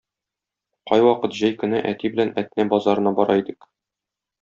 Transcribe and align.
Кайвакыт 0.91 1.37
җәй 1.41 1.55
көне 1.65 1.83
әти 1.93 2.13
белән 2.17 2.35
Әтнә 2.45 2.69
базарына 2.77 3.15
бара 3.23 3.41
идек. 3.45 3.73